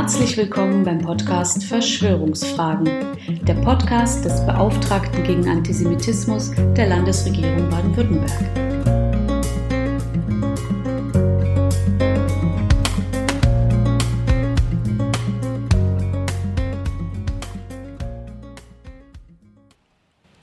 Herzlich 0.00 0.38
willkommen 0.38 0.82
beim 0.82 1.02
Podcast 1.02 1.62
Verschwörungsfragen, 1.62 2.88
der 3.42 3.52
Podcast 3.56 4.24
des 4.24 4.46
Beauftragten 4.46 5.22
gegen 5.24 5.46
Antisemitismus 5.46 6.52
der 6.74 6.86
Landesregierung 6.86 7.68
Baden-Württemberg. 7.68 8.32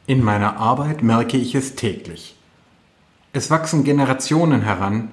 In 0.05 0.23
meiner 0.23 0.57
Arbeit 0.57 1.01
merke 1.01 1.37
ich 1.37 1.55
es 1.55 1.73
täglich. 1.73 2.35
Es 3.33 3.49
wachsen 3.49 3.83
Generationen 3.83 4.61
heran, 4.61 5.09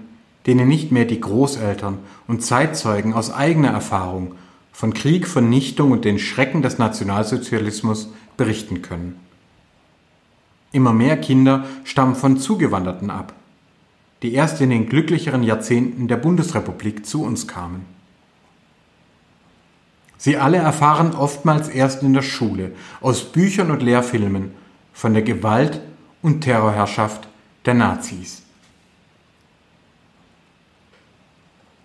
denen 0.47 0.69
nicht 0.69 0.93
mehr 0.93 1.05
die 1.05 1.21
Großeltern 1.21 1.99
und 2.27 2.43
Zeitzeugen 2.43 3.15
aus 3.15 3.33
eigener 3.33 3.71
Erfahrung 3.71 4.35
von 4.73 4.93
Krieg, 4.93 5.27
Vernichtung 5.27 5.93
und 5.93 6.05
den 6.05 6.19
Schrecken 6.19 6.61
des 6.61 6.79
Nationalsozialismus 6.79 8.11
berichten 8.37 8.83
können. 8.83 9.21
Immer 10.73 10.93
mehr 10.93 11.17
Kinder 11.17 11.65
stammen 11.85 12.17
von 12.17 12.39
Zugewanderten 12.39 13.11
ab, 13.11 13.33
die 14.23 14.35
erst 14.35 14.61
in 14.61 14.71
den 14.71 14.89
glücklicheren 14.89 15.45
Jahrzehnten 15.45 16.09
der 16.09 16.17
Bundesrepublik 16.17 17.07
zu 17.07 17.23
uns 17.23 17.47
kamen. 17.47 17.85
Sie 20.17 20.37
alle 20.37 20.57
erfahren 20.57 21.15
oftmals 21.15 21.69
erst 21.69 22.03
in 22.03 22.15
der 22.15 22.23
Schule, 22.23 22.73
aus 23.01 23.25
Büchern 23.25 23.71
und 23.71 23.83
Lehrfilmen, 23.83 24.53
von 24.93 25.13
der 25.13 25.23
Gewalt 25.23 25.81
und 26.23 26.41
Terrorherrschaft 26.41 27.29
der 27.67 27.75
Nazis. 27.75 28.44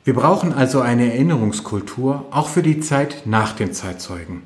Wir 0.09 0.15
brauchen 0.15 0.53
also 0.53 0.81
eine 0.81 1.13
Erinnerungskultur 1.13 2.25
auch 2.31 2.47
für 2.47 2.63
die 2.63 2.79
Zeit 2.79 3.27
nach 3.27 3.53
den 3.53 3.73
Zeitzeugen. 3.73 4.41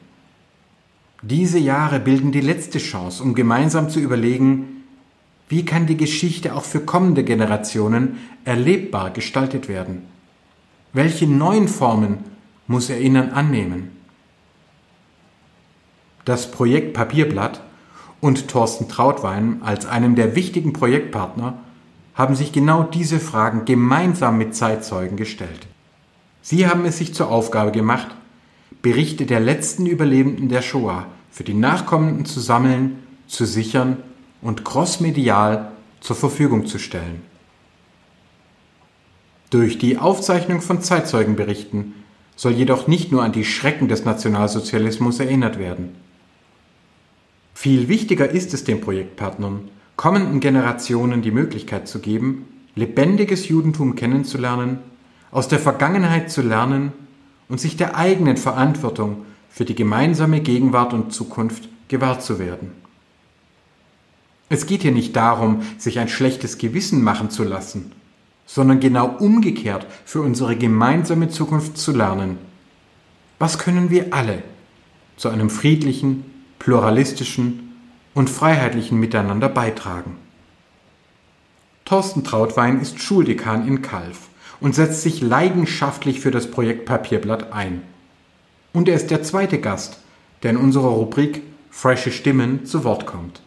Diese 1.21 1.57
Jahre 1.57 2.01
bilden 2.01 2.33
die 2.33 2.41
letzte 2.41 2.79
Chance, 2.79 3.23
um 3.23 3.33
gemeinsam 3.33 3.89
zu 3.89 4.01
überlegen, 4.01 4.83
wie 5.47 5.63
kann 5.63 5.85
die 5.85 5.95
Geschichte 5.95 6.53
auch 6.53 6.65
für 6.65 6.81
kommende 6.81 7.23
Generationen 7.23 8.17
erlebbar 8.43 9.11
gestaltet 9.11 9.69
werden? 9.69 10.01
Welche 10.91 11.27
neuen 11.27 11.69
Formen 11.69 12.17
muss 12.67 12.89
Erinnern 12.89 13.29
annehmen? 13.29 13.89
Das 16.25 16.51
Projekt 16.51 16.91
Papierblatt 16.91 17.61
und 18.19 18.49
Thorsten 18.49 18.89
Trautwein 18.89 19.61
als 19.63 19.85
einem 19.85 20.15
der 20.15 20.35
wichtigen 20.35 20.73
Projektpartner 20.73 21.57
haben 22.13 22.35
sich 22.35 22.51
genau 22.51 22.83
diese 22.83 23.19
Fragen 23.19 23.65
gemeinsam 23.65 24.37
mit 24.37 24.55
Zeitzeugen 24.55 25.17
gestellt. 25.17 25.67
Sie 26.41 26.67
haben 26.67 26.85
es 26.85 26.97
sich 26.97 27.13
zur 27.13 27.29
Aufgabe 27.29 27.71
gemacht, 27.71 28.09
Berichte 28.81 29.25
der 29.25 29.39
letzten 29.39 29.85
Überlebenden 29.85 30.49
der 30.49 30.61
Shoah 30.61 31.07
für 31.31 31.43
die 31.43 31.53
Nachkommenden 31.53 32.25
zu 32.25 32.39
sammeln, 32.39 32.99
zu 33.27 33.45
sichern 33.45 33.97
und 34.41 34.65
crossmedial 34.65 35.71
zur 36.01 36.15
Verfügung 36.15 36.67
zu 36.67 36.77
stellen. 36.77 37.21
Durch 39.49 39.77
die 39.77 39.97
Aufzeichnung 39.97 40.61
von 40.61 40.81
Zeitzeugenberichten 40.81 41.93
soll 42.35 42.53
jedoch 42.53 42.87
nicht 42.87 43.11
nur 43.11 43.23
an 43.23 43.31
die 43.31 43.45
Schrecken 43.45 43.87
des 43.87 44.03
Nationalsozialismus 44.03 45.19
erinnert 45.19 45.59
werden. 45.59 45.95
Viel 47.53 47.87
wichtiger 47.87 48.29
ist 48.29 48.53
es 48.53 48.63
den 48.63 48.81
Projektpartnern, 48.81 49.69
kommenden 49.95 50.39
Generationen 50.39 51.21
die 51.21 51.31
Möglichkeit 51.31 51.87
zu 51.87 51.99
geben, 51.99 52.45
lebendiges 52.75 53.47
Judentum 53.47 53.95
kennenzulernen, 53.95 54.79
aus 55.31 55.47
der 55.47 55.59
Vergangenheit 55.59 56.31
zu 56.31 56.41
lernen 56.41 56.91
und 57.49 57.59
sich 57.59 57.77
der 57.77 57.95
eigenen 57.95 58.37
Verantwortung 58.37 59.25
für 59.49 59.65
die 59.65 59.75
gemeinsame 59.75 60.41
Gegenwart 60.41 60.93
und 60.93 61.13
Zukunft 61.13 61.69
gewahr 61.87 62.19
zu 62.19 62.39
werden. 62.39 62.71
Es 64.49 64.65
geht 64.65 64.81
hier 64.83 64.91
nicht 64.91 65.15
darum, 65.15 65.61
sich 65.77 65.99
ein 65.99 66.07
schlechtes 66.07 66.57
Gewissen 66.57 67.03
machen 67.03 67.29
zu 67.29 67.43
lassen, 67.43 67.91
sondern 68.45 68.79
genau 68.79 69.07
umgekehrt 69.07 69.87
für 70.05 70.21
unsere 70.21 70.55
gemeinsame 70.55 71.29
Zukunft 71.29 71.77
zu 71.77 71.91
lernen. 71.91 72.37
Was 73.39 73.57
können 73.57 73.89
wir 73.89 74.13
alle 74.13 74.43
zu 75.17 75.29
einem 75.29 75.49
friedlichen, 75.49 76.25
pluralistischen 76.59 77.62
und 78.13 78.29
freiheitlichen 78.29 78.99
Miteinander 78.99 79.49
beitragen. 79.49 80.17
Thorsten 81.85 82.23
Trautwein 82.23 82.79
ist 82.79 83.01
Schuldekan 83.01 83.67
in 83.67 83.81
Kalf 83.81 84.29
und 84.59 84.75
setzt 84.75 85.01
sich 85.01 85.21
leidenschaftlich 85.21 86.19
für 86.19 86.31
das 86.31 86.49
Projekt 86.49 86.85
Papierblatt 86.85 87.51
ein. 87.51 87.81
Und 88.71 88.87
er 88.87 88.95
ist 88.95 89.11
der 89.11 89.23
zweite 89.23 89.59
Gast, 89.59 89.99
der 90.41 90.51
in 90.51 90.57
unserer 90.57 90.89
Rubrik 90.89 91.41
Frische 91.69 92.11
Stimmen 92.11 92.65
zu 92.65 92.83
Wort 92.83 93.05
kommt. 93.05 93.41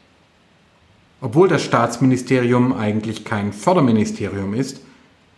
Obwohl 1.21 1.49
das 1.49 1.63
Staatsministerium 1.63 2.73
eigentlich 2.73 3.25
kein 3.25 3.53
Förderministerium 3.53 4.53
ist, 4.53 4.81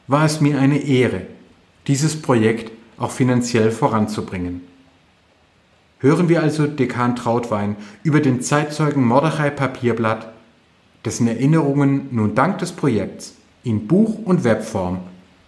war 0.06 0.24
es 0.24 0.40
mir 0.40 0.58
eine 0.58 0.78
Ehre, 0.78 1.22
dieses 1.86 2.20
Projekt 2.20 2.72
auch 2.98 3.10
finanziell 3.10 3.70
voranzubringen. 3.70 4.62
Hören 6.00 6.28
wir 6.28 6.42
also 6.42 6.68
Dekan 6.68 7.16
Trautwein 7.16 7.76
über 8.04 8.20
den 8.20 8.40
Zeitzeugen 8.40 9.04
Mordechai 9.04 9.50
Papierblatt, 9.50 10.28
dessen 11.04 11.26
Erinnerungen 11.26 12.08
nun 12.12 12.36
dank 12.36 12.58
des 12.58 12.72
Projekts 12.72 13.36
in 13.64 13.88
Buch- 13.88 14.24
und 14.24 14.44
Webform 14.44 15.00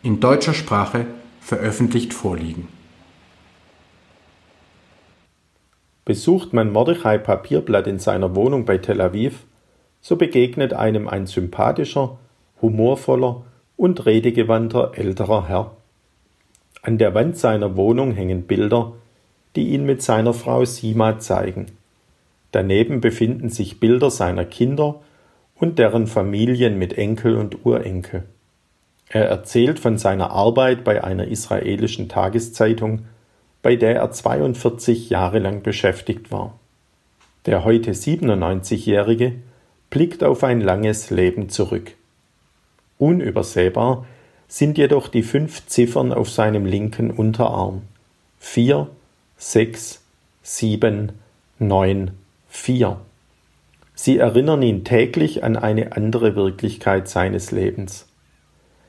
in 0.03 0.19
deutscher 0.19 0.55
Sprache 0.55 1.07
veröffentlicht 1.41 2.13
vorliegen. 2.13 2.67
Besucht 6.05 6.53
man 6.53 6.73
Mordechai 6.73 7.19
Papierblatt 7.19 7.87
in 7.87 8.01
seiner 8.01 8.35
Wohnung 8.35 8.65
bei 8.65 8.79
Tel 8.79 9.01
Aviv, 9.01 9.45
so 10.01 10.17
begegnet 10.17 10.73
einem 10.73 11.07
ein 11.07 11.27
sympathischer, 11.27 12.19
humorvoller 12.61 13.45
und 13.77 14.05
redegewandter 14.05 14.93
älterer 14.97 15.47
Herr. 15.47 15.77
An 16.83 16.99
der 16.99 17.15
Wand 17.15 17.37
seiner 17.37 17.77
Wohnung 17.77 18.13
hängen 18.13 18.43
Bilder, 18.49 18.95
die 19.57 19.71
ihn 19.71 19.85
mit 19.85 20.03
seiner 20.03 20.33
Frau 20.33 20.65
Sima 20.65 21.19
zeigen. 21.19 21.67
Daneben 22.53 23.01
befinden 23.01 23.49
sich 23.49 23.81
Bilder 23.81 24.11
seiner 24.11 24.45
Kinder 24.45 25.01
und 25.55 25.79
deren 25.79 26.07
Familien 26.07 26.79
mit 26.79 26.97
Enkel 26.97 27.37
und 27.37 27.65
Urenkel. 27.65 28.25
Er 29.09 29.27
erzählt 29.29 29.79
von 29.79 29.99
seiner 29.99 30.31
Arbeit 30.31 30.85
bei 30.85 31.03
einer 31.03 31.27
israelischen 31.27 32.09
Tageszeitung, 32.09 33.07
bei 33.63 33.77
der 33.77 33.97
er 33.97 34.11
42 34.11 35.11
Jahre 35.11 35.39
lang 35.39 35.63
beschäftigt 35.63 36.31
war. 36.31 36.59
Der 37.47 37.65
heute 37.65 37.93
97-Jährige 37.93 39.35
blickt 39.91 40.23
auf 40.23 40.45
ein 40.45 40.61
langes 40.61 41.11
Leben 41.11 41.49
zurück. 41.49 41.93
Unübersehbar 42.99 44.07
sind 44.47 44.79
jedoch 44.79 45.09
die 45.09 45.23
fünf 45.23 45.67
Ziffern 45.67 46.13
auf 46.13 46.31
seinem 46.31 46.67
linken 46.67 47.11
Unterarm. 47.11 47.83
Vier, 48.39 48.89
sechs, 49.41 50.05
sieben, 50.43 51.13
neun, 51.59 52.11
vier. 52.51 53.01
Sie 53.95 54.19
erinnern 54.19 54.61
ihn 54.61 54.85
täglich 54.85 55.43
an 55.43 55.57
eine 55.57 55.97
andere 55.97 56.37
Wirklichkeit 56.37 57.09
seines 57.09 57.51
Lebens. 57.51 58.07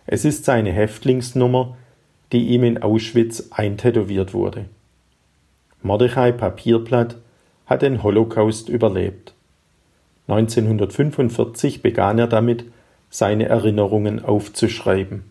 Es 0.06 0.25
ist 0.25 0.44
seine 0.44 0.73
Häftlingsnummer, 0.73 1.78
die 2.34 2.50
ihm 2.50 2.66
in 2.66 2.81
Auschwitz 2.81 3.47
eintätowiert 3.51 4.34
wurde. 4.34 4.66
Mordechai 5.84 6.34
Papierblatt 6.34 7.16
hat 7.66 7.81
den 7.81 8.03
Holocaust 8.03 8.68
überlebt. 8.68 9.33
1945 10.28 11.81
begann 11.81 12.19
er 12.19 12.28
damit, 12.28 12.66
seine 13.09 13.45
Erinnerungen 13.45 14.23
aufzuschreiben. 14.23 15.23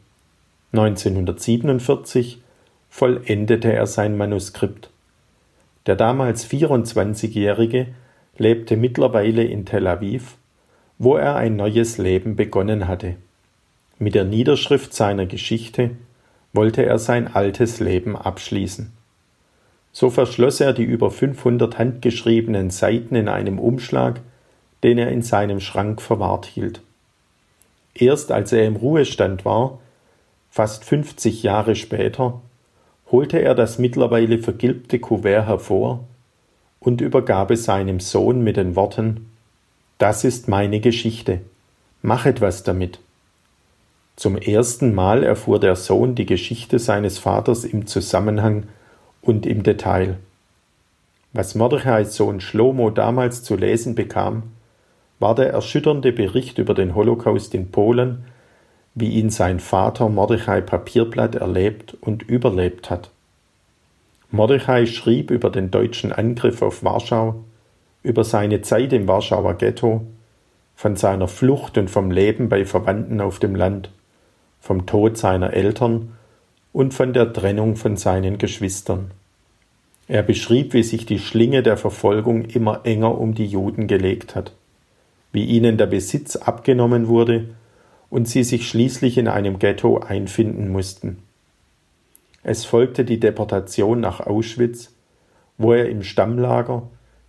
1947 0.72 2.40
vollendete 2.88 3.70
er 3.70 3.86
sein 3.86 4.16
Manuskript. 4.16 4.90
Der 5.90 5.96
damals 5.96 6.48
24-Jährige 6.48 7.88
lebte 8.38 8.76
mittlerweile 8.76 9.42
in 9.42 9.66
Tel 9.66 9.88
Aviv, 9.88 10.36
wo 10.98 11.16
er 11.16 11.34
ein 11.34 11.56
neues 11.56 11.98
Leben 11.98 12.36
begonnen 12.36 12.86
hatte. 12.86 13.16
Mit 13.98 14.14
der 14.14 14.22
Niederschrift 14.22 14.94
seiner 14.94 15.26
Geschichte 15.26 15.90
wollte 16.52 16.86
er 16.86 17.00
sein 17.00 17.34
altes 17.34 17.80
Leben 17.80 18.16
abschließen. 18.16 18.92
So 19.90 20.10
verschloss 20.10 20.60
er 20.60 20.74
die 20.74 20.84
über 20.84 21.10
500 21.10 21.76
handgeschriebenen 21.76 22.70
Seiten 22.70 23.16
in 23.16 23.28
einem 23.28 23.58
Umschlag, 23.58 24.20
den 24.84 24.96
er 24.96 25.10
in 25.10 25.22
seinem 25.22 25.58
Schrank 25.58 26.00
verwahrt 26.00 26.46
hielt. 26.46 26.82
Erst 27.94 28.30
als 28.30 28.52
er 28.52 28.64
im 28.64 28.76
Ruhestand 28.76 29.44
war, 29.44 29.80
fast 30.50 30.84
50 30.84 31.42
Jahre 31.42 31.74
später, 31.74 32.40
holte 33.10 33.38
er 33.38 33.54
das 33.54 33.78
mittlerweile 33.78 34.38
vergilbte 34.38 34.98
Kuvert 34.98 35.46
hervor 35.46 36.04
und 36.78 37.00
übergab 37.00 37.50
es 37.50 37.64
seinem 37.64 38.00
Sohn 38.00 38.42
mit 38.42 38.56
den 38.56 38.76
Worten 38.76 39.30
Das 39.98 40.24
ist 40.24 40.48
meine 40.48 40.80
Geschichte, 40.80 41.40
mach 42.02 42.26
etwas 42.26 42.62
damit. 42.62 43.00
Zum 44.16 44.36
ersten 44.36 44.94
Mal 44.94 45.22
erfuhr 45.22 45.58
der 45.58 45.76
Sohn 45.76 46.14
die 46.14 46.26
Geschichte 46.26 46.78
seines 46.78 47.18
Vaters 47.18 47.64
im 47.64 47.86
Zusammenhang 47.86 48.64
und 49.22 49.46
im 49.46 49.62
Detail. 49.62 50.18
Was 51.32 51.54
Mordechais 51.54 52.16
Sohn 52.16 52.40
Schlomo 52.40 52.90
damals 52.90 53.42
zu 53.42 53.56
lesen 53.56 53.94
bekam, 53.94 54.42
war 55.20 55.34
der 55.34 55.50
erschütternde 55.50 56.12
Bericht 56.12 56.58
über 56.58 56.74
den 56.74 56.94
Holocaust 56.94 57.54
in 57.54 57.70
Polen, 57.70 58.24
wie 58.94 59.10
ihn 59.10 59.30
sein 59.30 59.60
Vater 59.60 60.08
Mordechai 60.08 60.60
Papierblatt 60.60 61.36
erlebt 61.36 61.96
und 62.00 62.22
überlebt 62.22 62.90
hat. 62.90 63.10
Mordechai 64.30 64.86
schrieb 64.86 65.30
über 65.30 65.50
den 65.50 65.70
deutschen 65.70 66.12
Angriff 66.12 66.62
auf 66.62 66.84
Warschau, 66.84 67.44
über 68.02 68.24
seine 68.24 68.62
Zeit 68.62 68.92
im 68.92 69.06
Warschauer 69.08 69.54
Ghetto, 69.54 70.02
von 70.76 70.96
seiner 70.96 71.28
Flucht 71.28 71.76
und 71.78 71.90
vom 71.90 72.10
Leben 72.10 72.48
bei 72.48 72.64
Verwandten 72.64 73.20
auf 73.20 73.38
dem 73.38 73.54
Land, 73.54 73.90
vom 74.60 74.86
Tod 74.86 75.18
seiner 75.18 75.52
Eltern 75.52 76.16
und 76.72 76.94
von 76.94 77.12
der 77.12 77.32
Trennung 77.32 77.76
von 77.76 77.96
seinen 77.96 78.38
Geschwistern. 78.38 79.10
Er 80.08 80.22
beschrieb, 80.22 80.72
wie 80.72 80.82
sich 80.82 81.06
die 81.06 81.18
Schlinge 81.18 81.62
der 81.62 81.76
Verfolgung 81.76 82.44
immer 82.44 82.80
enger 82.84 83.18
um 83.18 83.34
die 83.34 83.46
Juden 83.46 83.86
gelegt 83.86 84.34
hat, 84.34 84.52
wie 85.32 85.44
ihnen 85.44 85.76
der 85.76 85.86
Besitz 85.86 86.36
abgenommen 86.36 87.06
wurde 87.08 87.50
und 88.10 88.28
sie 88.28 88.44
sich 88.44 88.68
schließlich 88.68 89.16
in 89.16 89.28
einem 89.28 89.58
Ghetto 89.58 89.98
einfinden 89.98 90.68
mussten. 90.68 91.22
Es 92.42 92.64
folgte 92.64 93.04
die 93.04 93.20
Deportation 93.20 94.00
nach 94.00 94.20
Auschwitz, 94.20 94.92
wo 95.56 95.72
er 95.72 95.88
im 95.88 96.02
Stammlager, 96.02 96.82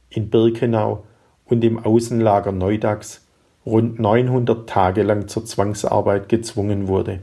in 0.09 0.29
Birkenau 0.29 1.03
und 1.45 1.63
im 1.63 1.79
Außenlager 1.79 2.51
Neudax 2.51 3.25
rund 3.65 3.99
900 3.99 4.67
Tage 4.67 5.03
lang 5.03 5.27
zur 5.27 5.45
Zwangsarbeit 5.45 6.29
gezwungen 6.29 6.87
wurde. 6.87 7.19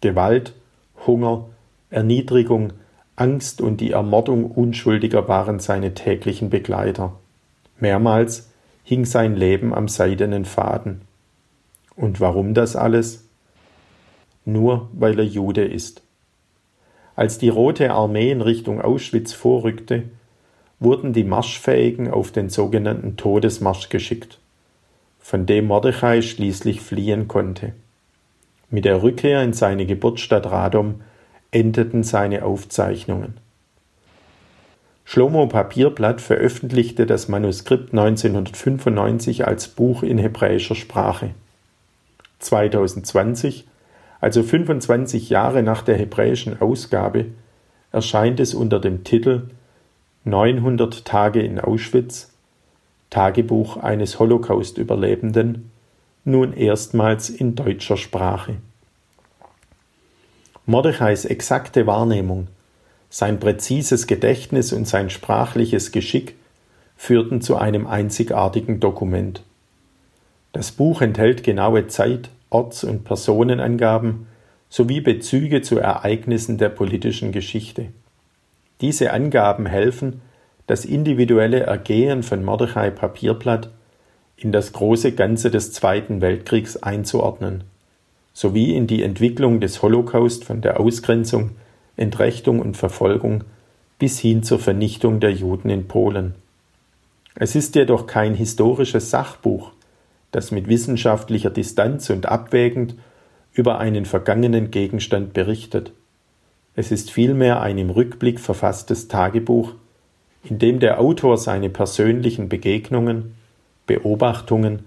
Gewalt, 0.00 0.54
Hunger, 1.06 1.46
Erniedrigung, 1.90 2.72
Angst 3.14 3.60
und 3.60 3.80
die 3.80 3.92
Ermordung 3.92 4.50
Unschuldiger 4.50 5.28
waren 5.28 5.60
seine 5.60 5.94
täglichen 5.94 6.50
Begleiter. 6.50 7.12
Mehrmals 7.78 8.50
hing 8.84 9.04
sein 9.04 9.36
Leben 9.36 9.74
am 9.74 9.88
seidenen 9.88 10.44
Faden. 10.44 11.02
Und 11.96 12.20
warum 12.20 12.54
das 12.54 12.76
alles? 12.76 13.24
Nur 14.44 14.88
weil 14.92 15.18
er 15.18 15.24
Jude 15.24 15.64
ist. 15.64 16.02
Als 17.16 17.38
die 17.38 17.48
Rote 17.48 17.92
Armee 17.92 18.30
in 18.30 18.42
Richtung 18.42 18.80
Auschwitz 18.80 19.32
vorrückte, 19.32 20.04
wurden 20.78 21.14
die 21.14 21.24
Marschfähigen 21.24 22.10
auf 22.10 22.30
den 22.30 22.50
sogenannten 22.50 23.16
Todesmarsch 23.16 23.88
geschickt, 23.88 24.38
von 25.18 25.46
dem 25.46 25.66
Mordechai 25.66 26.20
schließlich 26.20 26.82
fliehen 26.82 27.26
konnte. 27.26 27.72
Mit 28.68 28.84
der 28.84 29.02
Rückkehr 29.02 29.42
in 29.42 29.54
seine 29.54 29.86
Geburtsstadt 29.86 30.46
Radom 30.46 31.00
endeten 31.50 32.02
seine 32.02 32.44
Aufzeichnungen. 32.44 33.38
Schlomo 35.04 35.46
Papierblatt 35.46 36.20
veröffentlichte 36.20 37.06
das 37.06 37.28
Manuskript 37.28 37.92
1995 37.92 39.46
als 39.46 39.68
Buch 39.68 40.02
in 40.02 40.18
hebräischer 40.18 40.74
Sprache. 40.74 41.30
2020, 42.38 43.66
also 44.20 44.42
25 44.42 45.30
Jahre 45.30 45.62
nach 45.62 45.82
der 45.82 45.96
hebräischen 45.96 46.60
Ausgabe, 46.60 47.26
erscheint 47.92 48.40
es 48.40 48.54
unter 48.54 48.80
dem 48.80 49.04
Titel 49.04 49.48
900 50.24 51.04
Tage 51.04 51.40
in 51.40 51.60
Auschwitz, 51.60 52.32
Tagebuch 53.10 53.76
eines 53.76 54.18
Holocaust-Überlebenden, 54.18 55.70
nun 56.24 56.52
erstmals 56.52 57.30
in 57.30 57.54
deutscher 57.54 57.96
Sprache. 57.96 58.56
Mordechais 60.66 61.24
exakte 61.24 61.86
Wahrnehmung, 61.86 62.48
sein 63.08 63.38
präzises 63.38 64.08
Gedächtnis 64.08 64.72
und 64.72 64.88
sein 64.88 65.10
sprachliches 65.10 65.92
Geschick 65.92 66.34
führten 66.96 67.40
zu 67.40 67.56
einem 67.56 67.86
einzigartigen 67.86 68.80
Dokument. 68.80 69.44
Das 70.56 70.72
Buch 70.72 71.02
enthält 71.02 71.42
genaue 71.44 71.86
Zeit, 71.86 72.30
Orts- 72.48 72.82
und 72.82 73.04
Personenangaben 73.04 74.26
sowie 74.70 75.02
Bezüge 75.02 75.60
zu 75.60 75.78
Ereignissen 75.78 76.56
der 76.56 76.70
politischen 76.70 77.30
Geschichte. 77.30 77.88
Diese 78.80 79.12
Angaben 79.12 79.66
helfen, 79.66 80.22
das 80.66 80.86
individuelle 80.86 81.60
Ergehen 81.60 82.22
von 82.22 82.42
Mordechai 82.42 82.88
Papierblatt 82.88 83.68
in 84.38 84.50
das 84.50 84.72
große 84.72 85.12
Ganze 85.12 85.50
des 85.50 85.74
Zweiten 85.74 86.22
Weltkriegs 86.22 86.78
einzuordnen, 86.78 87.64
sowie 88.32 88.74
in 88.76 88.86
die 88.86 89.02
Entwicklung 89.02 89.60
des 89.60 89.82
Holocaust 89.82 90.46
von 90.46 90.62
der 90.62 90.80
Ausgrenzung, 90.80 91.50
Entrechtung 91.98 92.60
und 92.60 92.78
Verfolgung 92.78 93.44
bis 93.98 94.18
hin 94.20 94.42
zur 94.42 94.58
Vernichtung 94.58 95.20
der 95.20 95.32
Juden 95.32 95.68
in 95.68 95.86
Polen. 95.86 96.34
Es 97.34 97.54
ist 97.56 97.74
jedoch 97.74 98.06
kein 98.06 98.32
historisches 98.32 99.10
Sachbuch, 99.10 99.75
das 100.36 100.50
mit 100.50 100.68
wissenschaftlicher 100.68 101.48
Distanz 101.48 102.10
und 102.10 102.26
abwägend 102.26 102.94
über 103.54 103.78
einen 103.78 104.04
vergangenen 104.04 104.70
Gegenstand 104.70 105.32
berichtet. 105.32 105.92
Es 106.74 106.92
ist 106.92 107.10
vielmehr 107.10 107.62
ein 107.62 107.78
im 107.78 107.88
Rückblick 107.88 108.38
verfasstes 108.38 109.08
Tagebuch, 109.08 109.72
in 110.44 110.58
dem 110.58 110.78
der 110.78 111.00
Autor 111.00 111.38
seine 111.38 111.70
persönlichen 111.70 112.50
Begegnungen, 112.50 113.34
Beobachtungen, 113.86 114.80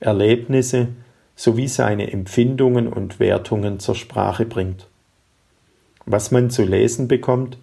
Erlebnisse 0.00 0.88
sowie 1.36 1.68
seine 1.68 2.10
Empfindungen 2.10 2.88
und 2.88 3.20
Wertungen 3.20 3.78
zur 3.78 3.94
Sprache 3.94 4.44
bringt. 4.44 4.88
Was 6.04 6.32
man 6.32 6.50
zu 6.50 6.64
lesen 6.64 7.06
bekommt, 7.06 7.58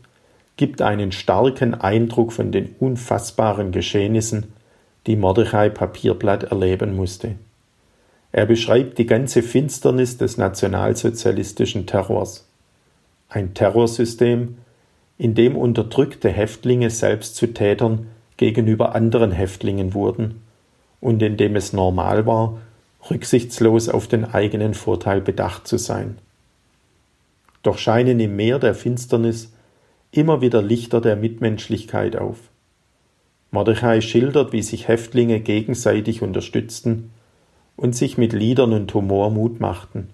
gibt 0.55 0.81
einen 0.81 1.11
starken 1.11 1.73
Eindruck 1.73 2.31
von 2.31 2.53
den 2.53 2.73
unfassbaren 2.79 3.73
Geschehnissen, 3.73 4.53
die 5.07 5.15
Mordechai 5.15 5.69
Papierblatt 5.69 6.43
erleben 6.43 6.95
musste. 6.95 7.35
Er 8.31 8.45
beschreibt 8.45 8.97
die 8.97 9.05
ganze 9.05 9.43
Finsternis 9.43 10.17
des 10.17 10.37
nationalsozialistischen 10.37 11.85
Terrors. 11.85 12.47
Ein 13.29 13.53
Terrorsystem, 13.53 14.57
in 15.17 15.35
dem 15.35 15.55
unterdrückte 15.55 16.29
Häftlinge 16.29 16.89
selbst 16.89 17.35
zu 17.35 17.53
Tätern 17.53 18.07
gegenüber 18.37 18.95
anderen 18.95 19.31
Häftlingen 19.31 19.93
wurden 19.93 20.41
und 20.99 21.21
in 21.21 21.37
dem 21.37 21.55
es 21.55 21.73
normal 21.73 22.25
war, 22.25 22.59
rücksichtslos 23.09 23.89
auf 23.89 24.07
den 24.07 24.25
eigenen 24.25 24.73
Vorteil 24.73 25.21
bedacht 25.21 25.67
zu 25.67 25.77
sein. 25.77 26.17
Doch 27.61 27.77
scheinen 27.77 28.19
im 28.19 28.35
Meer 28.35 28.59
der 28.59 28.73
Finsternis 28.73 29.53
immer 30.11 30.41
wieder 30.41 30.61
Lichter 30.61 31.01
der 31.01 31.15
Mitmenschlichkeit 31.15 32.15
auf. 32.15 32.37
Mordechai 33.53 34.01
schildert, 34.01 34.51
wie 34.51 34.63
sich 34.63 34.87
Häftlinge 34.87 35.39
gegenseitig 35.39 36.23
unterstützten 36.23 37.11
und 37.75 37.95
sich 37.95 38.17
mit 38.17 38.33
Liedern 38.33 38.73
und 38.73 38.91
Humor 38.95 39.29
Mut 39.29 39.59
machten. 39.59 40.09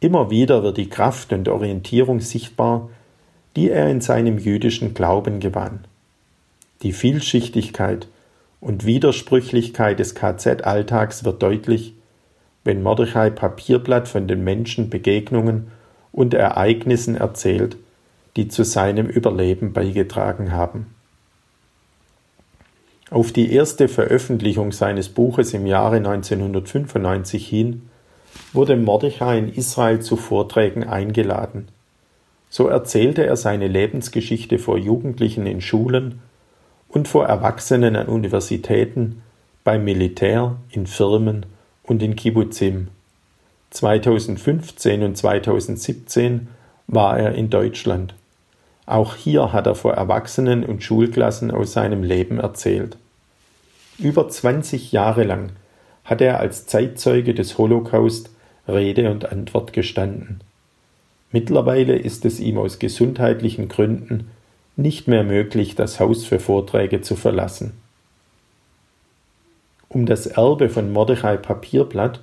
Immer 0.00 0.30
wieder 0.30 0.64
wird 0.64 0.76
die 0.76 0.88
Kraft 0.88 1.32
und 1.32 1.48
Orientierung 1.48 2.18
sichtbar, 2.18 2.90
die 3.54 3.70
er 3.70 3.88
in 3.88 4.00
seinem 4.00 4.38
jüdischen 4.38 4.94
Glauben 4.94 5.38
gewann. 5.38 5.84
Die 6.82 6.92
Vielschichtigkeit 6.92 8.08
und 8.60 8.84
Widersprüchlichkeit 8.84 10.00
des 10.00 10.16
KZ-Alltags 10.16 11.24
wird 11.24 11.40
deutlich, 11.40 11.94
wenn 12.64 12.82
Mordechai 12.82 13.30
Papierblatt 13.30 14.08
von 14.08 14.26
den 14.26 14.42
Menschen, 14.42 14.90
Begegnungen 14.90 15.68
und 16.10 16.34
Ereignissen 16.34 17.14
erzählt, 17.14 17.76
die 18.36 18.48
zu 18.48 18.64
seinem 18.64 19.06
Überleben 19.06 19.72
beigetragen 19.72 20.50
haben. 20.50 20.86
Auf 23.10 23.32
die 23.32 23.52
erste 23.52 23.88
Veröffentlichung 23.88 24.72
seines 24.72 25.10
Buches 25.10 25.52
im 25.52 25.66
Jahre 25.66 25.96
1995 25.96 27.46
hin 27.46 27.88
wurde 28.52 28.76
Mordechai 28.76 29.38
in 29.38 29.48
Israel 29.52 30.00
zu 30.00 30.16
Vorträgen 30.16 30.84
eingeladen. 30.84 31.68
So 32.48 32.68
erzählte 32.68 33.26
er 33.26 33.36
seine 33.36 33.68
Lebensgeschichte 33.68 34.58
vor 34.58 34.78
Jugendlichen 34.78 35.46
in 35.46 35.60
Schulen 35.60 36.20
und 36.88 37.08
vor 37.08 37.26
Erwachsenen 37.26 37.96
an 37.96 38.06
Universitäten, 38.06 39.22
beim 39.64 39.84
Militär, 39.84 40.56
in 40.70 40.86
Firmen 40.86 41.46
und 41.82 42.02
in 42.02 42.16
Kibbutzim. 42.16 42.88
2015 43.70 45.02
und 45.02 45.16
2017 45.16 46.48
war 46.86 47.18
er 47.18 47.34
in 47.34 47.50
Deutschland. 47.50 48.14
Auch 48.86 49.16
hier 49.16 49.52
hat 49.52 49.66
er 49.66 49.74
vor 49.74 49.94
Erwachsenen 49.94 50.64
und 50.64 50.82
Schulklassen 50.82 51.50
aus 51.50 51.72
seinem 51.72 52.02
Leben 52.02 52.38
erzählt. 52.38 52.96
Über 53.98 54.28
20 54.28 54.92
Jahre 54.92 55.24
lang 55.24 55.52
hat 56.04 56.20
er 56.20 56.40
als 56.40 56.66
Zeitzeuge 56.66 57.32
des 57.32 57.56
Holocaust 57.56 58.30
Rede 58.68 59.10
und 59.10 59.30
Antwort 59.30 59.72
gestanden. 59.72 60.40
Mittlerweile 61.32 61.96
ist 61.96 62.24
es 62.24 62.40
ihm 62.40 62.58
aus 62.58 62.78
gesundheitlichen 62.78 63.68
Gründen 63.68 64.30
nicht 64.76 65.08
mehr 65.08 65.24
möglich, 65.24 65.74
das 65.74 66.00
Haus 66.00 66.24
für 66.24 66.40
Vorträge 66.40 67.00
zu 67.00 67.16
verlassen. 67.16 67.72
Um 69.88 70.06
das 70.06 70.26
Erbe 70.26 70.68
von 70.68 70.92
Mordechai 70.92 71.36
Papierblatt 71.36 72.20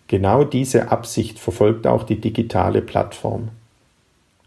Genau 0.07 0.43
diese 0.43 0.91
Absicht 0.91 1.39
verfolgt 1.39 1.87
auch 1.87 2.03
die 2.03 2.21
digitale 2.21 2.83
Plattform. 2.83 3.49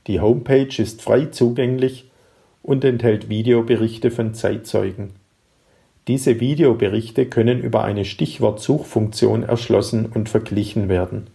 Die 0.07 0.21
Homepage 0.21 0.81
ist 0.81 1.03
frei 1.03 1.25
zugänglich 1.27 2.09
und 2.65 2.83
enthält 2.83 3.29
Videoberichte 3.29 4.11
von 4.11 4.35
Zeitzeugen. 4.35 5.11
Diese 6.09 6.41
Videoberichte 6.41 7.27
können 7.27 7.61
über 7.61 7.85
eine 7.85 8.05
Stichwortsuchfunktion 8.05 9.43
erschlossen 9.43 10.07
und 10.07 10.29
verglichen 10.29 10.89
werden. 10.89 11.29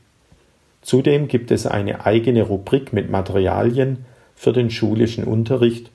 Zudem 0.81 1.27
gibt 1.27 1.51
es 1.51 1.67
eine 1.67 2.05
eigene 2.05 2.41
Rubrik 2.41 2.93
mit 2.93 3.11
Materialien 3.11 4.05
für 4.35 4.53
den 4.53 4.71
schulischen 4.71 5.23
Unterricht 5.23 5.91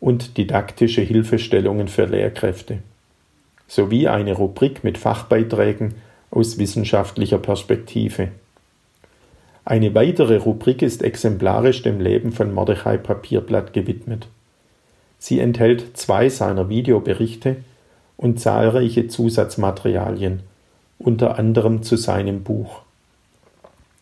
und 0.00 0.38
didaktische 0.38 1.02
Hilfestellungen 1.02 1.88
für 1.88 2.06
Lehrkräfte, 2.06 2.78
sowie 3.66 4.08
eine 4.08 4.32
Rubrik 4.32 4.84
mit 4.84 4.96
Fachbeiträgen 4.96 5.94
aus 6.30 6.58
wissenschaftlicher 6.58 7.38
Perspektive. 7.38 8.28
Eine 9.66 9.94
weitere 9.94 10.36
Rubrik 10.36 10.80
ist 10.80 11.02
exemplarisch 11.02 11.82
dem 11.82 12.00
Leben 12.00 12.32
von 12.32 12.54
Mordechai 12.54 12.96
Papierblatt 12.96 13.74
gewidmet. 13.74 14.28
Sie 15.18 15.40
enthält 15.40 15.96
zwei 15.96 16.28
seiner 16.28 16.68
Videoberichte 16.68 17.56
und 18.16 18.40
zahlreiche 18.40 19.08
Zusatzmaterialien, 19.08 20.40
unter 20.98 21.38
anderem 21.38 21.82
zu 21.82 21.96
seinem 21.96 22.42
Buch. 22.42 22.82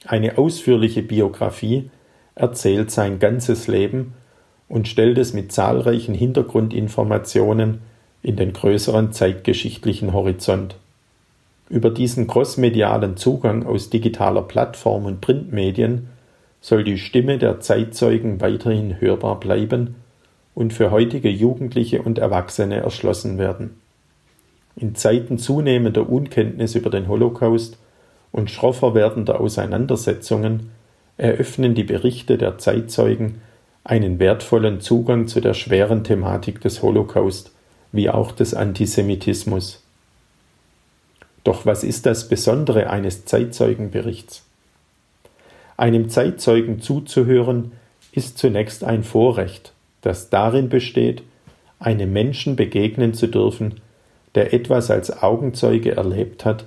Eine 0.06 0.38
ausführliche 0.38 1.02
Biografie 1.02 1.90
erzählt 2.34 2.90
sein 2.90 3.18
ganzes 3.18 3.66
Leben 3.66 4.14
und 4.68 4.88
stellt 4.88 5.18
es 5.18 5.32
mit 5.32 5.52
zahlreichen 5.52 6.14
Hintergrundinformationen 6.14 7.80
in 8.22 8.36
den 8.36 8.52
größeren 8.52 9.12
zeitgeschichtlichen 9.12 10.12
Horizont. 10.12 10.76
Über 11.68 11.90
diesen 11.90 12.26
crossmedialen 12.26 13.16
Zugang 13.16 13.66
aus 13.66 13.90
digitaler 13.90 14.42
Plattform 14.42 15.06
und 15.06 15.20
Printmedien 15.20 16.08
soll 16.60 16.84
die 16.84 16.98
Stimme 16.98 17.38
der 17.38 17.60
Zeitzeugen 17.60 18.40
weiterhin 18.40 19.00
hörbar 19.00 19.40
bleiben 19.40 19.96
und 20.56 20.72
für 20.72 20.90
heutige 20.90 21.28
Jugendliche 21.28 22.00
und 22.00 22.16
Erwachsene 22.18 22.76
erschlossen 22.76 23.36
werden. 23.36 23.78
In 24.74 24.94
Zeiten 24.94 25.36
zunehmender 25.36 26.08
Unkenntnis 26.08 26.74
über 26.74 26.88
den 26.88 27.08
Holocaust 27.08 27.76
und 28.32 28.50
schroffer 28.50 28.94
werdender 28.94 29.38
Auseinandersetzungen 29.38 30.70
eröffnen 31.18 31.74
die 31.74 31.84
Berichte 31.84 32.38
der 32.38 32.56
Zeitzeugen 32.56 33.42
einen 33.84 34.18
wertvollen 34.18 34.80
Zugang 34.80 35.28
zu 35.28 35.42
der 35.42 35.52
schweren 35.52 36.04
Thematik 36.04 36.62
des 36.62 36.82
Holocaust 36.82 37.52
wie 37.92 38.08
auch 38.08 38.32
des 38.32 38.54
Antisemitismus. 38.54 39.84
Doch 41.44 41.66
was 41.66 41.84
ist 41.84 42.06
das 42.06 42.28
Besondere 42.28 42.88
eines 42.88 43.26
Zeitzeugenberichts? 43.26 44.42
Einem 45.76 46.08
Zeitzeugen 46.08 46.80
zuzuhören 46.80 47.72
ist 48.12 48.38
zunächst 48.38 48.84
ein 48.84 49.04
Vorrecht, 49.04 49.74
das 50.06 50.30
darin 50.30 50.68
besteht, 50.68 51.24
einem 51.80 52.12
Menschen 52.12 52.54
begegnen 52.54 53.12
zu 53.12 53.26
dürfen, 53.26 53.80
der 54.36 54.54
etwas 54.54 54.90
als 54.90 55.22
Augenzeuge 55.22 55.96
erlebt 55.96 56.44
hat, 56.44 56.64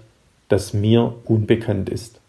das 0.50 0.74
mir 0.74 1.16
unbekannt 1.24 1.90
ist. 1.90 2.20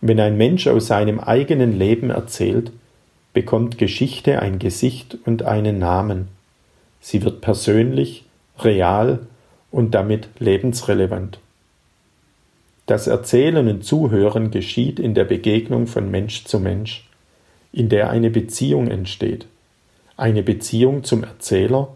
Wenn 0.00 0.18
ein 0.18 0.36
Mensch 0.36 0.66
aus 0.66 0.88
seinem 0.88 1.20
eigenen 1.20 1.78
Leben 1.78 2.10
erzählt, 2.10 2.72
bekommt 3.32 3.78
Geschichte 3.78 4.40
ein 4.42 4.58
Gesicht 4.58 5.16
und 5.24 5.44
einen 5.44 5.78
Namen. 5.78 6.28
Sie 7.00 7.22
wird 7.22 7.40
persönlich, 7.40 8.24
real 8.58 9.20
und 9.70 9.94
damit 9.94 10.28
lebensrelevant. 10.40 11.38
Das 12.86 13.06
Erzählen 13.06 13.68
und 13.68 13.84
Zuhören 13.84 14.50
geschieht 14.50 14.98
in 14.98 15.14
der 15.14 15.24
Begegnung 15.24 15.86
von 15.86 16.10
Mensch 16.10 16.44
zu 16.44 16.58
Mensch, 16.58 17.08
in 17.72 17.88
der 17.88 18.10
eine 18.10 18.30
Beziehung 18.30 18.88
entsteht, 18.88 19.46
eine 20.16 20.42
Beziehung 20.42 21.04
zum 21.04 21.24
Erzähler 21.24 21.94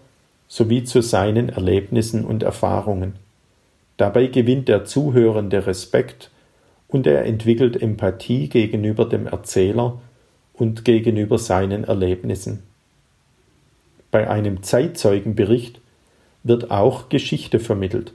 sowie 0.48 0.84
zu 0.84 1.02
seinen 1.02 1.50
Erlebnissen 1.50 2.24
und 2.24 2.42
Erfahrungen. 2.42 3.14
Dabei 3.96 4.26
gewinnt 4.26 4.68
der 4.68 4.84
Zuhörende 4.84 5.66
Respekt 5.66 6.30
und 6.88 7.06
er 7.06 7.24
entwickelt 7.24 7.80
Empathie 7.80 8.48
gegenüber 8.48 9.04
dem 9.04 9.26
Erzähler 9.26 10.00
und 10.54 10.84
gegenüber 10.84 11.38
seinen 11.38 11.84
Erlebnissen. 11.84 12.62
Bei 14.10 14.28
einem 14.28 14.62
Zeitzeugenbericht 14.62 15.80
wird 16.42 16.70
auch 16.70 17.08
Geschichte 17.10 17.60
vermittelt. 17.60 18.14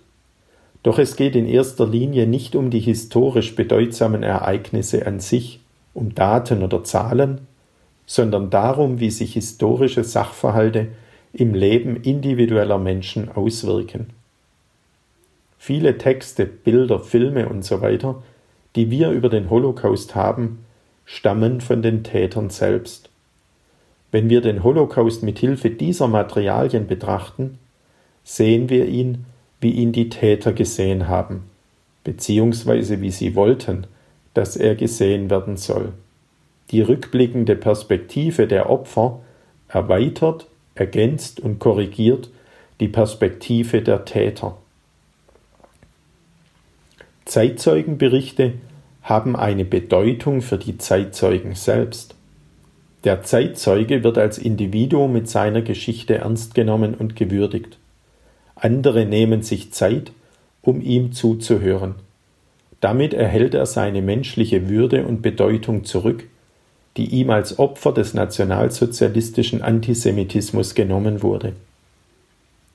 Doch 0.81 0.99
es 0.99 1.15
geht 1.15 1.35
in 1.35 1.45
erster 1.45 1.87
Linie 1.87 2.27
nicht 2.27 2.55
um 2.55 2.69
die 2.69 2.79
historisch 2.79 3.55
bedeutsamen 3.55 4.23
Ereignisse 4.23 5.05
an 5.05 5.19
sich, 5.19 5.59
um 5.93 6.15
Daten 6.15 6.63
oder 6.63 6.83
Zahlen, 6.83 7.47
sondern 8.05 8.49
darum, 8.49 8.99
wie 8.99 9.11
sich 9.11 9.33
historische 9.33 10.03
Sachverhalte 10.03 10.89
im 11.33 11.53
Leben 11.53 11.97
individueller 11.97 12.77
Menschen 12.77 13.29
auswirken. 13.29 14.07
Viele 15.57 15.97
Texte, 15.97 16.45
Bilder, 16.45 16.99
Filme 16.99 17.49
usw., 17.49 17.97
so 17.99 18.23
die 18.75 18.89
wir 18.89 19.11
über 19.11 19.29
den 19.29 19.49
Holocaust 19.49 20.15
haben, 20.15 20.65
stammen 21.05 21.61
von 21.61 21.81
den 21.81 22.03
Tätern 22.03 22.49
selbst. 22.49 23.09
Wenn 24.11 24.29
wir 24.29 24.41
den 24.41 24.63
Holocaust 24.63 25.23
mit 25.23 25.39
Hilfe 25.39 25.69
dieser 25.69 26.07
Materialien 26.07 26.87
betrachten, 26.87 27.57
sehen 28.23 28.69
wir 28.69 28.87
ihn, 28.87 29.25
wie 29.59 29.71
ihn 29.71 29.91
die 29.91 30.09
Täter 30.09 30.53
gesehen 30.53 31.07
haben, 31.07 31.43
beziehungsweise 32.03 33.01
wie 33.01 33.11
sie 33.11 33.35
wollten, 33.35 33.87
dass 34.33 34.57
er 34.57 34.75
gesehen 34.75 35.29
werden 35.29 35.57
soll. 35.57 35.93
Die 36.71 36.81
rückblickende 36.81 37.55
Perspektive 37.55 38.47
der 38.47 38.69
Opfer 38.69 39.19
erweitert, 39.67 40.47
ergänzt 40.75 41.39
und 41.39 41.59
korrigiert 41.59 42.29
die 42.79 42.87
Perspektive 42.87 43.81
der 43.81 44.05
Täter. 44.05 44.57
Zeitzeugenberichte 47.25 48.53
haben 49.01 49.35
eine 49.35 49.65
Bedeutung 49.65 50.41
für 50.41 50.57
die 50.57 50.77
Zeitzeugen 50.77 51.55
selbst. 51.55 52.15
Der 53.03 53.21
Zeitzeuge 53.23 54.03
wird 54.03 54.17
als 54.17 54.37
Individuum 54.37 55.11
mit 55.11 55.29
seiner 55.29 55.61
Geschichte 55.61 56.15
ernst 56.15 56.55
genommen 56.55 56.93
und 56.95 57.15
gewürdigt. 57.15 57.77
Andere 58.55 59.05
nehmen 59.05 59.41
sich 59.41 59.73
Zeit, 59.73 60.11
um 60.61 60.79
ihm 60.79 61.11
zuzuhören. 61.11 61.95
Damit 62.79 63.13
erhält 63.13 63.53
er 63.53 63.65
seine 63.65 64.01
menschliche 64.01 64.69
Würde 64.69 65.05
und 65.05 65.21
Bedeutung 65.21 65.83
zurück, 65.83 66.25
die 66.97 67.07
ihm 67.07 67.29
als 67.29 67.57
Opfer 67.59 67.91
des 67.91 68.13
nationalsozialistischen 68.13 69.61
Antisemitismus 69.61 70.75
genommen 70.75 71.23
wurde. 71.23 71.53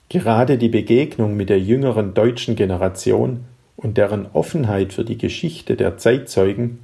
Gerade 0.08 0.58
die 0.58 0.68
Begegnung 0.68 1.36
mit 1.36 1.50
der 1.50 1.60
jüngeren 1.60 2.14
deutschen 2.14 2.56
Generation 2.56 3.44
und 3.76 3.96
deren 3.96 4.26
Offenheit 4.32 4.92
für 4.92 5.04
die 5.04 5.18
Geschichte 5.18 5.76
der 5.76 5.98
Zeitzeugen 5.98 6.80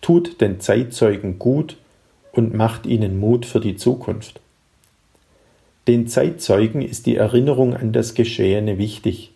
tut 0.00 0.40
den 0.40 0.60
Zeitzeugen 0.60 1.38
gut 1.38 1.76
und 2.32 2.54
macht 2.54 2.86
ihnen 2.86 3.20
Mut 3.20 3.46
für 3.46 3.60
die 3.60 3.76
Zukunft. 3.76 4.40
Den 5.86 6.08
Zeitzeugen 6.08 6.82
ist 6.82 7.06
die 7.06 7.16
Erinnerung 7.16 7.74
an 7.74 7.92
das 7.92 8.14
Geschehene 8.14 8.78
wichtig. 8.78 9.32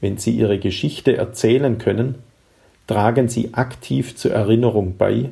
Wenn 0.00 0.16
sie 0.16 0.30
ihre 0.30 0.58
Geschichte 0.58 1.16
erzählen 1.16 1.78
können, 1.78 2.16
tragen 2.86 3.28
sie 3.28 3.54
aktiv 3.54 4.16
zur 4.16 4.32
Erinnerung 4.32 4.96
bei 4.96 5.30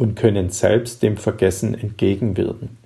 und 0.00 0.14
können 0.14 0.48
selbst 0.48 1.02
dem 1.02 1.18
Vergessen 1.18 1.74
entgegenwirken. 1.74 2.78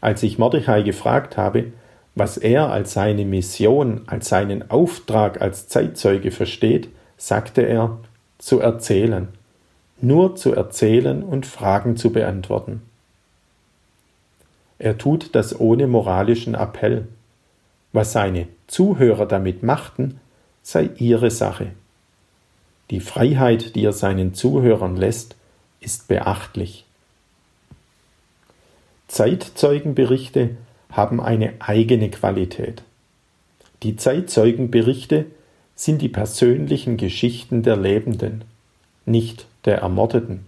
Als 0.00 0.22
ich 0.22 0.38
Mordechai 0.38 0.80
gefragt 0.80 1.36
habe, 1.36 1.72
was 2.14 2.38
er 2.38 2.70
als 2.70 2.94
seine 2.94 3.26
Mission, 3.26 4.00
als 4.06 4.30
seinen 4.30 4.70
Auftrag 4.70 5.42
als 5.42 5.68
Zeitzeuge 5.68 6.30
versteht, 6.30 6.88
sagte 7.18 7.60
er, 7.60 7.98
zu 8.38 8.60
erzählen, 8.60 9.28
nur 10.00 10.36
zu 10.36 10.54
erzählen 10.54 11.22
und 11.22 11.44
Fragen 11.44 11.98
zu 11.98 12.10
beantworten. 12.14 12.80
Er 14.78 14.96
tut 14.96 15.34
das 15.34 15.60
ohne 15.60 15.86
moralischen 15.86 16.54
Appell. 16.54 17.08
Was 17.92 18.12
seine 18.12 18.48
Zuhörer 18.68 19.26
damit 19.26 19.62
machten, 19.62 20.18
sei 20.62 20.88
ihre 20.96 21.30
Sache. 21.30 21.72
Die 22.90 23.00
Freiheit, 23.00 23.76
die 23.76 23.84
er 23.84 23.92
seinen 23.92 24.32
Zuhörern 24.32 24.96
lässt, 24.96 25.36
ist 25.84 26.08
beachtlich. 26.08 26.84
Zeitzeugenberichte 29.08 30.56
haben 30.90 31.20
eine 31.20 31.54
eigene 31.60 32.10
Qualität. 32.10 32.82
Die 33.82 33.96
Zeitzeugenberichte 33.96 35.26
sind 35.74 36.00
die 36.00 36.08
persönlichen 36.08 36.96
Geschichten 36.96 37.62
der 37.62 37.76
Lebenden, 37.76 38.44
nicht 39.04 39.46
der 39.64 39.78
Ermordeten. 39.78 40.46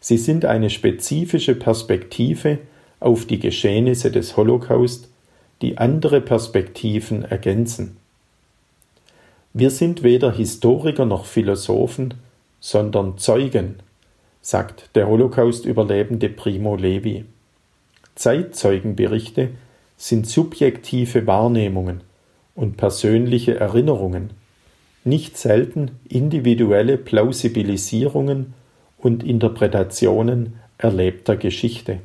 Sie 0.00 0.18
sind 0.18 0.44
eine 0.44 0.70
spezifische 0.70 1.54
Perspektive 1.54 2.58
auf 3.00 3.26
die 3.26 3.38
Geschehnisse 3.38 4.10
des 4.10 4.36
Holocaust, 4.36 5.08
die 5.62 5.78
andere 5.78 6.20
Perspektiven 6.20 7.24
ergänzen. 7.24 7.96
Wir 9.52 9.70
sind 9.70 10.02
weder 10.02 10.32
Historiker 10.32 11.04
noch 11.04 11.26
Philosophen, 11.26 12.14
sondern 12.60 13.18
Zeugen, 13.18 13.76
sagt 14.44 14.90
der 14.94 15.08
Holocaust-Überlebende 15.08 16.28
Primo 16.28 16.76
Levi. 16.76 17.24
Zeitzeugenberichte 18.14 19.48
sind 19.96 20.26
subjektive 20.26 21.26
Wahrnehmungen 21.26 22.02
und 22.54 22.76
persönliche 22.76 23.58
Erinnerungen, 23.58 24.30
nicht 25.02 25.38
selten 25.38 25.92
individuelle 26.06 26.98
Plausibilisierungen 26.98 28.52
und 28.98 29.24
Interpretationen 29.24 30.60
erlebter 30.76 31.36
Geschichte. 31.36 32.00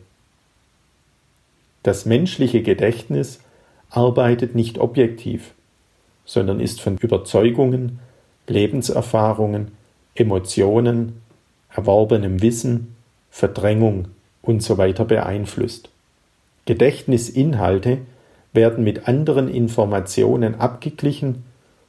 Das 1.84 2.06
menschliche 2.06 2.64
Gedächtnis 2.64 3.42
arbeitet 3.90 4.56
nicht 4.56 4.78
objektiv, 4.78 5.54
sondern 6.24 6.62
ist 6.62 6.80
von 6.80 6.98
Überzeugungen, 7.00 8.00
Lebenserfahrungen, 8.48 9.72
Emotionen, 10.16 11.22
erworbenem 11.74 12.42
Wissen, 12.42 12.96
Verdrängung 13.30 14.08
usw. 14.44 14.94
Beeinflusst. 15.04 15.90
Gedächtnisinhalte 16.66 18.00
werden 18.54 18.84
mit 18.84 19.08
anderen 19.08 19.48
Informationen 19.48 20.56
abgeglichen 20.56 21.44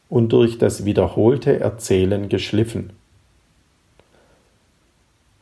und 0.08 0.32
durch 0.32 0.58
das 0.58 0.84
wiederholte 0.84 1.60
Erzählen 1.60 2.28
geschliffen. 2.28 2.90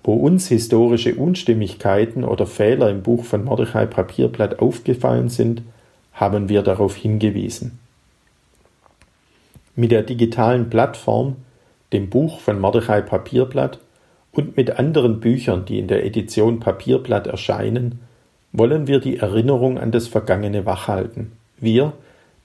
Wo 0.05 0.15
uns 0.15 0.49
historische 0.49 1.17
Unstimmigkeiten 1.17 2.25
oder 2.25 2.47
Fehler 2.47 2.89
im 2.91 3.03
Buch 3.03 3.25
von 3.25 3.45
Mordechai 3.45 3.87
Papierblatt 3.87 4.61
aufgefallen 4.61 5.29
sind, 5.29 5.63
haben 6.15 6.49
wir 6.49 6.63
darauf 6.63 6.97
hingewiesen. 6.97 7.79
Mit 9.77 9.91
der 9.91 10.03
digitalen 10.03 10.71
Plattform, 10.71 11.37
dem 11.93 12.11
Buch 12.11 12.41
von 12.41 12.59
Mordechai 12.59 13.03
Papierblatt 13.03 13.79
und 14.39 14.57
mit 14.57 14.79
anderen 14.79 15.19
Büchern, 15.19 15.65
die 15.65 15.81
in 15.81 15.89
der 15.89 16.07
Edition 16.07 16.61
Papierblatt 16.61 17.27
erscheinen, 17.27 17.99
wollen 18.53 18.87
wir 18.87 19.01
die 19.01 19.17
Erinnerung 19.17 19.79
an 19.79 19.91
das 19.91 20.07
Vergangene 20.07 20.65
wachhalten. 20.65 21.33
Wir, 21.59 21.93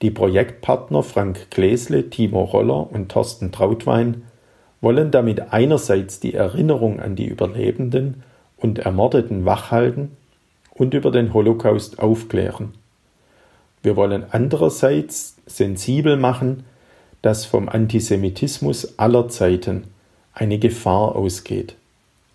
die 0.02 0.10
Projektpartner 0.10 1.04
Frank 1.04 1.52
Gläsle, 1.52 2.10
Timo 2.10 2.42
Roller 2.42 2.90
und 2.90 3.12
Thorsten 3.12 3.52
Trautwein 3.52 4.24
wollen 4.80 5.12
damit 5.12 5.52
einerseits 5.52 6.18
die 6.18 6.34
Erinnerung 6.34 6.98
an 6.98 7.14
die 7.14 7.28
Überlebenden 7.28 8.24
und 8.56 8.80
Ermordeten 8.80 9.44
wachhalten 9.44 10.16
und 10.72 10.94
über 10.94 11.12
den 11.12 11.32
Holocaust 11.32 12.00
aufklären. 12.00 12.74
Wir 13.84 13.94
wollen 13.94 14.24
andererseits 14.32 15.36
sensibel 15.46 16.16
machen, 16.16 16.64
dass 17.22 17.44
vom 17.44 17.68
Antisemitismus 17.68 18.98
aller 18.98 19.28
Zeiten 19.28 19.84
eine 20.32 20.58
Gefahr 20.58 21.14
ausgeht. 21.14 21.76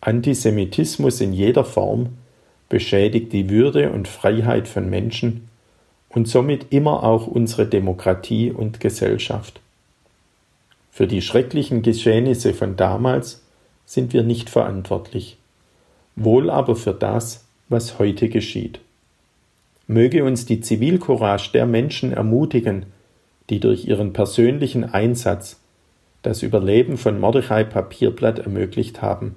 Antisemitismus 0.01 1.19
in 1.19 1.33
jeder 1.33 1.65
Form 1.65 2.09
beschädigt 2.69 3.33
die 3.33 3.49
Würde 3.49 3.91
und 3.91 4.07
Freiheit 4.07 4.67
von 4.67 4.89
Menschen 4.89 5.49
und 6.07 6.27
somit 6.27 6.67
immer 6.71 7.03
auch 7.03 7.27
unsere 7.27 7.65
Demokratie 7.65 8.51
und 8.51 8.79
Gesellschaft. 8.79 9.59
Für 10.91 11.07
die 11.07 11.21
schrecklichen 11.21 11.81
Geschehnisse 11.81 12.53
von 12.53 12.75
damals 12.75 13.43
sind 13.85 14.13
wir 14.13 14.23
nicht 14.23 14.49
verantwortlich, 14.49 15.37
wohl 16.15 16.49
aber 16.49 16.75
für 16.75 16.93
das, 16.93 17.45
was 17.69 17.99
heute 17.99 18.29
geschieht. 18.29 18.79
Möge 19.87 20.23
uns 20.23 20.45
die 20.45 20.61
Zivilcourage 20.61 21.51
der 21.51 21.65
Menschen 21.65 22.13
ermutigen, 22.13 22.85
die 23.49 23.59
durch 23.59 23.85
ihren 23.85 24.13
persönlichen 24.13 24.83
Einsatz 24.83 25.59
das 26.21 26.43
Überleben 26.43 26.97
von 26.97 27.19
Mordechai 27.19 27.63
Papierblatt 27.63 28.39
ermöglicht 28.39 29.01
haben. 29.01 29.35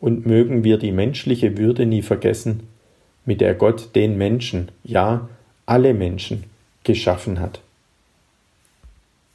Und 0.00 0.26
mögen 0.26 0.64
wir 0.64 0.78
die 0.78 0.92
menschliche 0.92 1.58
Würde 1.58 1.86
nie 1.86 2.02
vergessen, 2.02 2.68
mit 3.24 3.40
der 3.40 3.54
Gott 3.54 3.94
den 3.94 4.16
Menschen, 4.16 4.70
ja, 4.84 5.28
alle 5.66 5.92
Menschen 5.92 6.44
geschaffen 6.84 7.40
hat. 7.40 7.60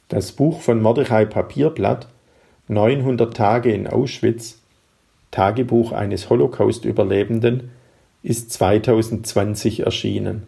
Das 0.08 0.32
Buch 0.32 0.60
von 0.60 0.80
Mordechai 0.82 1.24
Papierblatt 1.26 2.08
900 2.68 3.36
Tage 3.36 3.72
in 3.72 3.86
Auschwitz 3.86 4.58
Tagebuch 5.34 5.90
eines 5.90 6.30
Holocaust-Überlebenden 6.30 7.70
ist 8.22 8.52
2020 8.52 9.80
erschienen. 9.80 10.44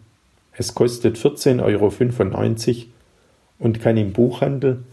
Es 0.53 0.73
kostet 0.75 1.17
14,95 1.17 1.61
Euro 1.61 2.85
und 3.59 3.81
kann 3.81 3.97
im 3.97 4.13
Buchhandel 4.13 4.83